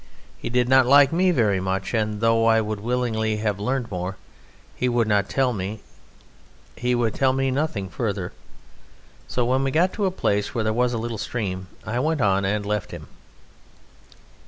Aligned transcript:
He 0.39 0.49
did 0.49 0.67
not 0.67 0.87
like 0.87 1.13
me 1.13 1.29
very 1.29 1.59
much, 1.59 1.93
and 1.93 2.21
though 2.21 2.47
I 2.47 2.59
would 2.59 2.79
willingly 2.79 3.37
have 3.37 3.59
learned 3.59 3.91
more, 3.91 4.17
he 4.75 4.89
would 4.89 5.07
tell 5.29 5.53
me 5.53 7.51
nothing 7.51 7.87
further, 7.87 8.33
so 9.27 9.45
when 9.45 9.63
we 9.63 9.69
got 9.69 9.93
to 9.93 10.07
a 10.07 10.09
place 10.09 10.55
where 10.55 10.63
there 10.63 10.73
was 10.73 10.93
a 10.93 10.97
little 10.97 11.19
stream 11.19 11.67
I 11.85 11.99
went 11.99 12.19
on 12.19 12.45
and 12.45 12.65
left 12.65 12.89
him. 12.89 13.09